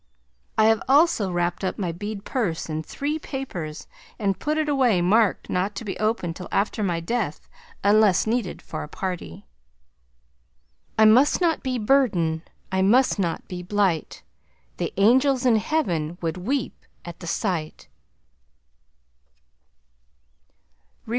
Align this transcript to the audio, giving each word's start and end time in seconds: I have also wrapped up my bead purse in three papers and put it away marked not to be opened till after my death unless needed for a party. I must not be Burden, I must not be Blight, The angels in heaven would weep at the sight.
I 0.57 0.63
have 0.65 0.81
also 0.87 1.31
wrapped 1.31 1.63
up 1.63 1.77
my 1.77 1.91
bead 1.91 2.25
purse 2.25 2.67
in 2.69 2.81
three 2.81 3.19
papers 3.19 3.85
and 4.17 4.39
put 4.39 4.57
it 4.57 4.67
away 4.67 4.99
marked 4.99 5.47
not 5.47 5.75
to 5.75 5.85
be 5.85 5.95
opened 5.99 6.35
till 6.35 6.47
after 6.51 6.81
my 6.81 6.99
death 6.99 7.47
unless 7.83 8.25
needed 8.25 8.63
for 8.63 8.81
a 8.81 8.87
party. 8.87 9.45
I 10.97 11.05
must 11.05 11.39
not 11.39 11.61
be 11.61 11.77
Burden, 11.77 12.41
I 12.71 12.81
must 12.81 13.19
not 13.19 13.47
be 13.47 13.61
Blight, 13.61 14.23
The 14.77 14.91
angels 14.97 15.45
in 15.45 15.57
heaven 15.57 16.17
would 16.19 16.35
weep 16.35 16.83
at 17.05 17.19
the 17.19 17.27
sight. 17.27 17.87